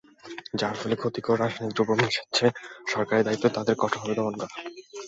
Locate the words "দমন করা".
4.17-4.53